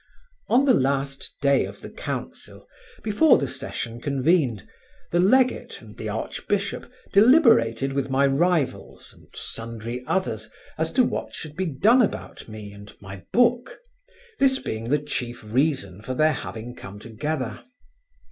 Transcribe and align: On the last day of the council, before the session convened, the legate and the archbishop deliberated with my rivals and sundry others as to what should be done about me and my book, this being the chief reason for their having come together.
On 0.47 0.63
the 0.65 0.73
last 0.73 1.29
day 1.43 1.63
of 1.63 1.81
the 1.81 1.89
council, 1.91 2.67
before 3.03 3.37
the 3.37 3.47
session 3.47 4.01
convened, 4.01 4.67
the 5.11 5.19
legate 5.19 5.79
and 5.79 5.95
the 5.95 6.09
archbishop 6.09 6.91
deliberated 7.13 7.93
with 7.93 8.09
my 8.09 8.25
rivals 8.25 9.13
and 9.13 9.27
sundry 9.35 10.03
others 10.07 10.49
as 10.75 10.91
to 10.93 11.03
what 11.03 11.35
should 11.35 11.55
be 11.55 11.67
done 11.67 12.01
about 12.01 12.47
me 12.47 12.71
and 12.73 12.91
my 12.99 13.23
book, 13.31 13.77
this 14.39 14.57
being 14.57 14.85
the 14.89 14.97
chief 14.97 15.43
reason 15.43 16.01
for 16.01 16.15
their 16.15 16.33
having 16.33 16.73
come 16.75 16.97
together. 16.97 17.63